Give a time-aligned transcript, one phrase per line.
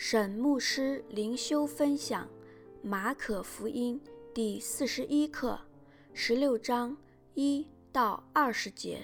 [0.00, 2.24] 沈牧师灵修分享
[2.82, 4.00] 《马可福音》
[4.32, 5.58] 第四十一课，
[6.14, 6.96] 十六章
[7.34, 9.00] 一到二十节。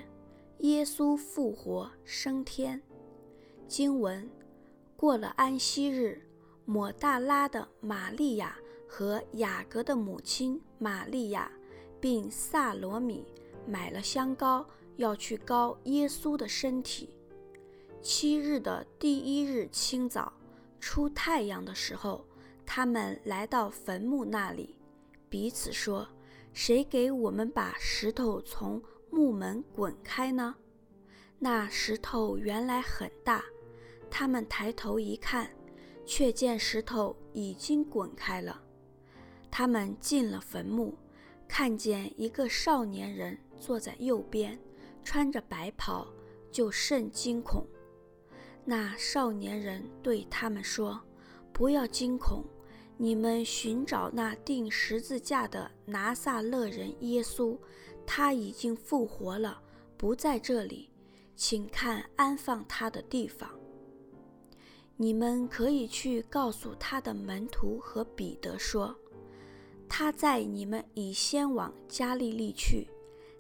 [0.58, 2.80] 耶稣复活升天。
[3.66, 4.30] 经文：
[4.96, 6.22] 过了安息日，
[6.64, 8.56] 抹大拉的玛利亚
[8.86, 11.50] 和雅各的母亲玛利亚，
[12.00, 13.26] 并撒罗米
[13.66, 14.64] 买了香膏，
[14.94, 17.16] 要去膏耶稣的身体。
[18.00, 20.32] 七日的第一日清早。
[20.84, 22.26] 出太阳的时候，
[22.66, 24.76] 他们来到坟墓那里，
[25.30, 26.06] 彼此说
[26.52, 30.54] ：“谁给我们把石头从墓门滚开呢？”
[31.40, 33.42] 那石头原来很大，
[34.10, 35.48] 他们抬头一看，
[36.04, 38.60] 却见石头已经滚开了。
[39.50, 40.98] 他们进了坟墓，
[41.48, 44.60] 看见一个少年人坐在右边，
[45.02, 46.06] 穿着白袍，
[46.52, 47.66] 就甚惊恐。
[48.66, 50.98] 那少年人对他们说
[51.52, 52.42] ：“不要惊恐，
[52.96, 57.58] 你们寻找那钉十字架的拿撒勒人耶稣，
[58.06, 59.60] 他已经复活了，
[59.98, 60.88] 不在这里，
[61.36, 63.50] 请看安放他的地方。
[64.96, 68.96] 你们可以去告诉他的门徒和彼得说，
[69.86, 72.88] 他在你们以先往加利利去，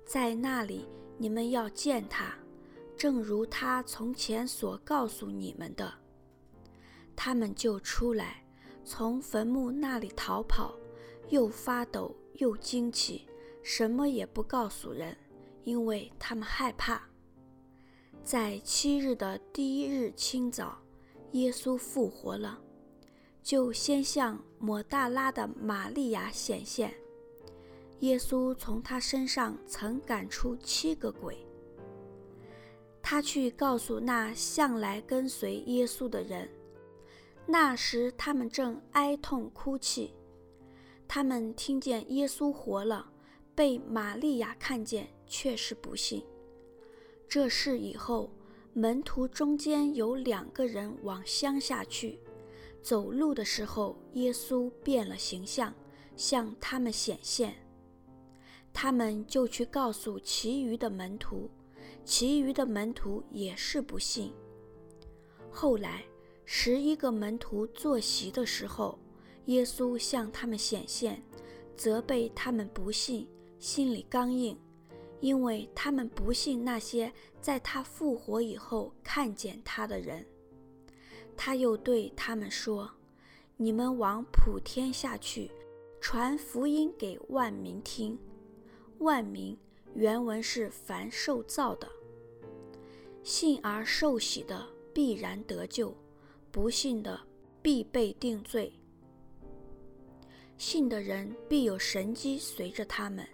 [0.04, 2.36] 在那里你们要见他。”
[3.04, 5.92] 正如他从前所告诉你们的，
[7.14, 8.42] 他们就出来，
[8.82, 10.74] 从坟墓那里逃跑，
[11.28, 13.26] 又发抖又惊奇，
[13.62, 15.14] 什么也不告诉人，
[15.64, 17.06] 因为他们害怕。
[18.22, 20.78] 在七日的第一日清早，
[21.32, 22.58] 耶稣复活了，
[23.42, 26.94] 就先向抹大拉的玛利亚显现。
[27.98, 31.46] 耶稣从他身上曾赶出七个鬼。
[33.06, 36.48] 他去告诉那向来跟随耶稣的人，
[37.46, 40.14] 那时他们正哀痛哭泣。
[41.06, 43.12] 他们听见耶稣活了，
[43.54, 46.24] 被玛利亚看见，却是不信。
[47.28, 48.30] 这事以后，
[48.72, 52.18] 门徒中间有两个人往乡下去，
[52.82, 55.74] 走路的时候，耶稣变了形象，
[56.16, 57.54] 向他们显现。
[58.72, 61.50] 他们就去告诉其余的门徒。
[62.04, 64.32] 其余的门徒也是不信。
[65.50, 66.04] 后来，
[66.44, 68.98] 十一个门徒坐席的时候，
[69.46, 71.22] 耶稣向他们显现，
[71.76, 73.26] 责备他们不信，
[73.58, 74.58] 心里刚硬，
[75.20, 77.10] 因为他们不信那些
[77.40, 80.26] 在他复活以后看见他的人。
[81.36, 82.90] 他又对他们说
[83.56, 85.50] ：“你们往普天下去，
[86.00, 88.18] 传福音给万民听。
[88.98, 89.56] 万民。”
[89.94, 91.88] 原文是凡受造的，
[93.24, 95.96] 信而受洗的必然得救，
[96.52, 97.18] 不信的
[97.62, 98.70] 必被定罪。
[100.58, 103.26] 信的人必有神迹随着他们，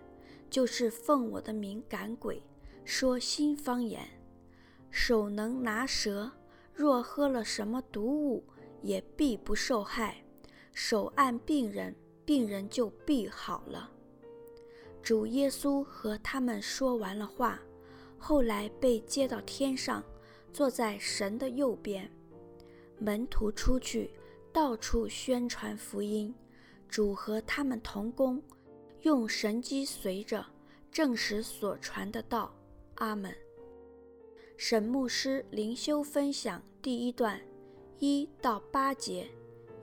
[0.48, 2.40] 就是奉我的名赶鬼，
[2.84, 4.08] 说新方言，
[4.92, 6.30] 手能拿蛇，
[6.72, 8.44] 若喝了什么毒物，
[8.82, 10.24] 也必不受害。
[10.72, 11.92] 手按病人，
[12.24, 13.90] 病人就必好了。
[15.02, 17.60] 主耶稣和他们说完了话，
[18.22, 20.04] 后来被接到天上，
[20.52, 22.08] 坐在神的右边。
[22.98, 24.10] 门徒出去，
[24.52, 26.32] 到处宣传福音。
[26.86, 28.42] 主和他们同工，
[29.02, 30.44] 用神迹随着，
[30.92, 32.54] 证实所传的道。
[32.96, 33.34] 阿门。
[34.56, 37.40] 沈牧师灵修分享第一段，
[37.98, 39.30] 一到八节，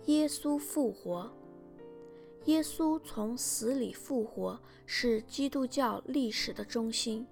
[0.05, 1.33] 耶稣复活。
[2.45, 7.25] 耶稣从死里复活是基督教历史的中心。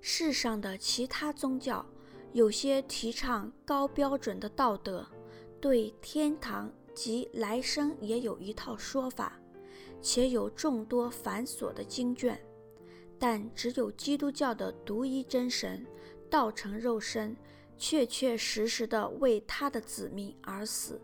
[0.00, 1.84] 世上的其他宗教
[2.32, 5.06] 有些提倡高标准的道德，
[5.60, 9.38] 对天堂及来生也有一套说法，
[10.00, 12.40] 且有众多繁琐的经卷。
[13.18, 15.86] 但只有基督教的独一真神
[16.30, 17.36] 道成肉身，
[17.76, 21.00] 确确实实地为他的子民而死。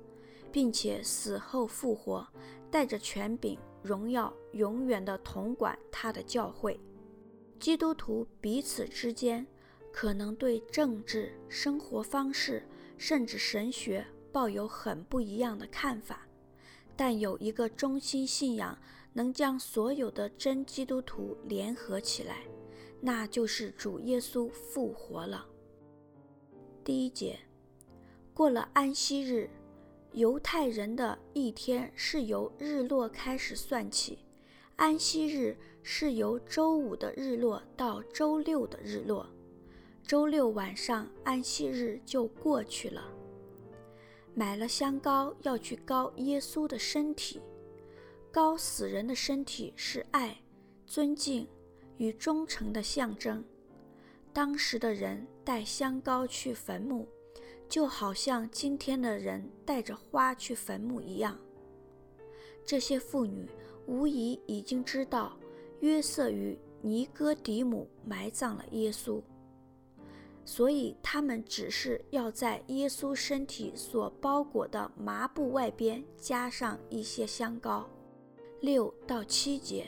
[0.52, 2.26] 并且死后复活，
[2.70, 6.80] 带着权柄、荣耀，永远的统管他的教会。
[7.58, 9.46] 基督徒彼此之间
[9.92, 12.62] 可能对政治、生活方式，
[12.96, 16.26] 甚至神学抱有很不一样的看法，
[16.96, 18.78] 但有一个中心信仰
[19.12, 22.44] 能将所有的真基督徒联合起来，
[23.00, 25.46] 那就是主耶稣复活了。
[26.84, 27.38] 第一节，
[28.32, 29.50] 过了安息日。
[30.12, 34.20] 犹太人的一天是由日落开始算起，
[34.76, 35.54] 安息日
[35.88, 39.24] 是由周五的日落到周六的日落，
[40.02, 43.04] 周六晚上安息日就过去了。
[44.34, 47.40] 买了香膏要去膏耶稣的身体。
[48.32, 50.36] 膏死人的身体是爱、
[50.88, 51.46] 尊敬
[51.98, 53.44] 与忠诚的象征。
[54.32, 57.06] 当时的人带香膏去坟墓，
[57.68, 61.38] 就好像今天的人带着花去坟墓一样。
[62.64, 63.48] 这些妇女
[63.86, 65.38] 无疑已经知道
[65.80, 69.20] 约瑟与尼哥底母埋葬了耶稣，
[70.44, 77.88] 所以他们只是要在耶稣身体所包裹的麻布外边加上一些香膏。
[78.60, 79.86] 六到七节，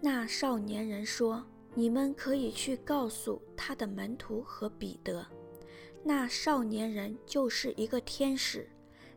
[0.00, 1.44] 那少年人说
[1.74, 5.26] ：“你们可以去告诉他的门徒和彼得。”
[6.04, 8.68] 那少年人就是一个天使。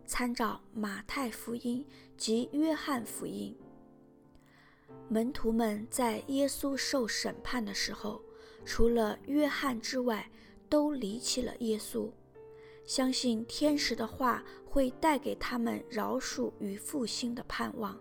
[0.06, 1.85] 参照马太福音
[2.15, 3.53] 及约翰福音，
[5.09, 8.21] 门徒们在耶稣受审判的时候，
[8.65, 10.30] 除了约翰之外，
[10.69, 12.12] 都离弃了耶稣，
[12.86, 17.98] 相信天使的话会带给他们饶恕与复兴的盼望。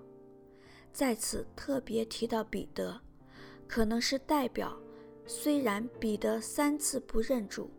[0.93, 3.00] 在此特别提到彼得，
[3.69, 4.76] 可能是代表，
[5.26, 7.70] 虽然彼得三次不认主，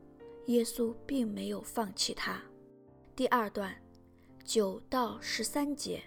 [0.45, 2.41] 耶稣并没有放弃他。
[3.15, 3.75] 第二段。
[4.45, 6.01] 九到十三节，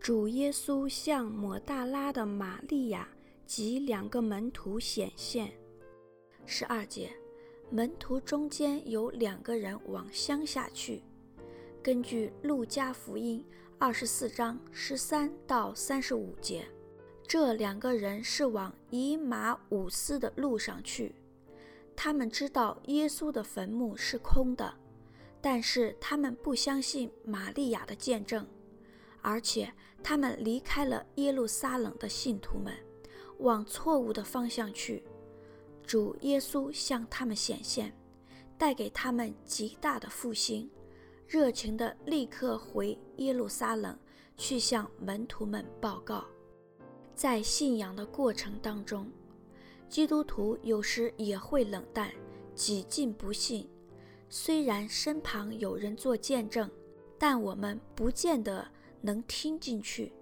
[0.00, 3.06] 主耶稣向抹大拉的玛利亚
[3.44, 5.52] 及两个门徒显现。
[6.46, 7.10] 十二节，
[7.70, 11.02] 门徒中间有两个人往乡下去。
[11.82, 13.44] 根据路加福音
[13.78, 16.66] 二十四章十三到三十五节，
[17.26, 21.14] 这两个人是往以马忤斯的路上去。
[21.94, 24.74] 他们知道耶稣的坟墓是空的。
[25.40, 28.44] 但是他们不相信玛利亚的见证，
[29.28, 29.70] 而且
[30.02, 32.72] 他们离开了耶路撒冷的信徒们，
[33.40, 35.04] 往错误的方向去。
[35.86, 37.94] 主耶稣向他们显现，
[38.56, 40.70] 带给他们极大的复兴，
[41.26, 43.98] 热情地立刻回耶路撒冷
[44.38, 46.24] 去向门徒们报告。
[47.14, 49.12] 在信仰的过程当中，
[49.90, 52.10] 基督徒有时也会冷淡，
[52.54, 53.68] 几近不信。
[54.30, 56.70] 虽然身旁有人做见证，
[57.18, 58.66] 但我们不见得
[59.00, 60.12] 能听进去。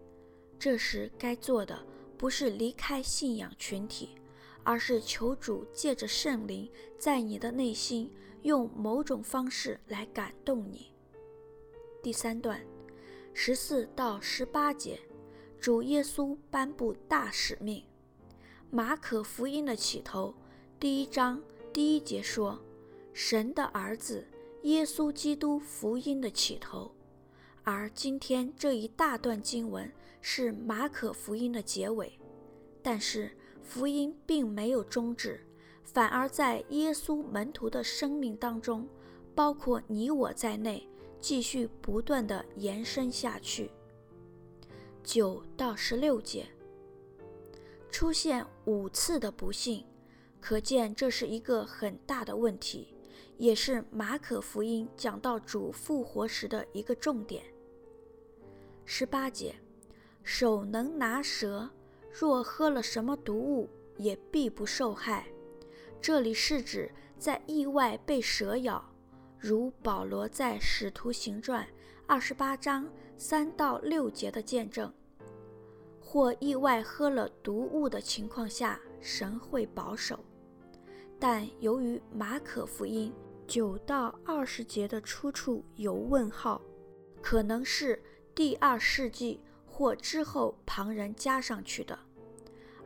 [0.59, 1.85] 这时该做的
[2.17, 4.11] 不是离开信仰群体，
[4.63, 8.11] 而是求主借着圣灵，在你的内心
[8.43, 10.93] 用某种方式来感动你。
[12.03, 12.61] 第三段，
[13.35, 15.01] 十四到十八节，
[15.61, 17.85] 主耶稣颁布大使命。
[18.71, 20.35] 马可福音的起头，
[20.81, 21.43] 第一章
[21.73, 22.63] 第一节说。
[23.19, 24.29] 神的儿子
[24.65, 26.95] 耶稣基督福音的起头，
[27.69, 32.17] 而今天这一大段经文是马可福音的结尾。
[32.81, 33.29] 但是
[33.61, 35.45] 福音并没有终止，
[35.83, 38.89] 反而在耶稣门徒的生命当中，
[39.35, 43.69] 包括你我在内，继续不断地延伸下去。
[45.03, 46.47] 九到十六节，
[47.91, 49.85] 出现五次的不信，
[50.41, 52.95] 可见这是一个很大的问题。
[53.39, 57.43] 也是马可福音讲到主复活时的一个重点。
[58.89, 59.53] 十八节，
[60.23, 61.69] 手能拿蛇，
[62.09, 65.27] 若喝了什么毒物，也必不受害。
[66.01, 66.89] 这里是指
[67.19, 68.83] 在意外被蛇咬，
[69.41, 71.67] 如保罗在使徒行传
[72.07, 74.91] 二十八章三到六节的见证，
[76.01, 80.21] 或意外喝了毒物的情况下，神会保守。
[81.19, 83.13] 但由于马可福音。
[83.49, 86.61] 九到二十节的出处有问号，
[87.23, 88.03] 可能是
[88.37, 91.99] 第二世纪或之后旁人加上去的。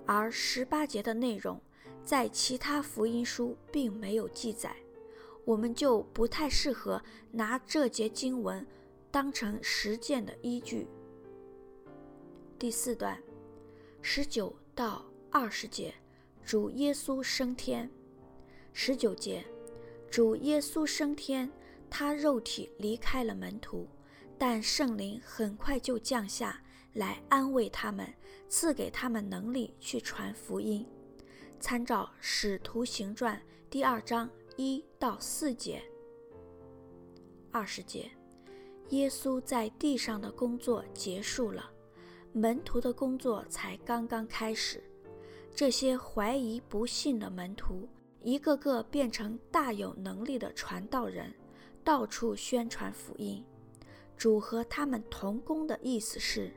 [0.06, 1.60] 而十八节的内容
[2.04, 4.76] 在其他福音书并没有记载，
[5.44, 7.02] 我们就不太适合
[7.32, 8.64] 拿这节经文
[9.10, 10.86] 当成实践的依据。
[12.56, 13.20] 第四段，
[14.00, 15.92] 十九到二十节，
[16.44, 17.90] 主耶稣升天。
[18.72, 19.44] 十九节。
[20.08, 21.50] 主耶稣升天，
[21.88, 23.88] 他肉体离开了门徒，
[24.40, 26.62] 但圣灵很快就降下
[26.94, 28.10] 来安慰他们，
[28.48, 30.86] 赐给他们能力去传福音。
[31.60, 33.36] 参照《使徒行传》
[33.68, 35.82] 第二章一到四节、
[37.50, 38.10] 二十节，
[38.88, 41.70] 耶稣在地上的工作结束了，
[42.32, 44.82] 门徒的工作才刚刚开始。
[45.54, 47.86] 这些怀疑不信的门徒。
[48.22, 51.30] 一个个变成大有能力的传道人，
[51.84, 53.44] 到处宣传福音。
[54.20, 56.52] 主和他们同工的意思是，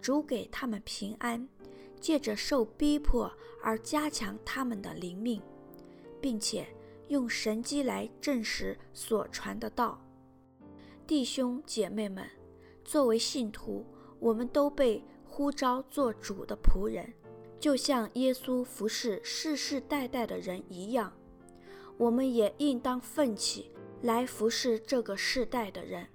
[0.00, 1.48] 主给他们平安，
[2.00, 3.30] 借着受逼迫
[3.62, 5.40] 而加强他们的灵命，
[6.20, 6.66] 并且
[7.06, 10.04] 用神迹来证实所传的道。
[11.06, 12.28] 弟兄姐妹们，
[12.84, 13.86] 作为信徒，
[14.18, 17.14] 我们都被呼召做主的仆人，
[17.60, 21.12] 就像耶稣服侍世世代代的人一样，
[21.96, 23.70] 我们也应当奋起
[24.02, 26.08] 来服侍这个世代的人。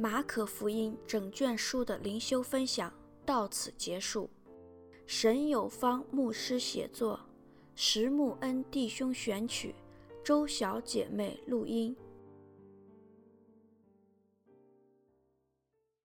[0.00, 2.90] 马可福音整卷书的灵修分享
[3.26, 4.30] 到此结束。
[5.04, 7.20] 沈有方牧师写作，
[7.74, 9.74] 石木恩弟兄选曲，
[10.24, 11.94] 周小姐妹录音。